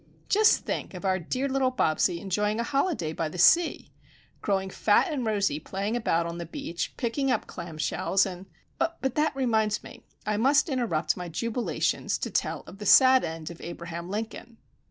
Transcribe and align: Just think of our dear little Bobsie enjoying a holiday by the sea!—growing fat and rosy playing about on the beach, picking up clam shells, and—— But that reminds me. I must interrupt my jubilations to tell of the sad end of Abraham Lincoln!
Just 0.29 0.65
think 0.65 0.95
of 0.95 1.05
our 1.05 1.19
dear 1.19 1.47
little 1.47 1.69
Bobsie 1.71 2.19
enjoying 2.21 2.59
a 2.59 2.63
holiday 2.63 3.13
by 3.13 3.29
the 3.29 3.37
sea!—growing 3.37 4.71
fat 4.71 5.13
and 5.13 5.27
rosy 5.27 5.59
playing 5.59 5.95
about 5.95 6.25
on 6.25 6.39
the 6.39 6.45
beach, 6.47 6.97
picking 6.97 7.29
up 7.29 7.45
clam 7.45 7.77
shells, 7.77 8.25
and—— 8.25 8.47
But 8.79 9.13
that 9.13 9.35
reminds 9.35 9.83
me. 9.83 10.01
I 10.25 10.37
must 10.37 10.69
interrupt 10.69 11.17
my 11.17 11.29
jubilations 11.29 12.17
to 12.21 12.31
tell 12.31 12.61
of 12.65 12.79
the 12.79 12.85
sad 12.87 13.23
end 13.23 13.51
of 13.51 13.61
Abraham 13.61 14.09
Lincoln! 14.09 14.57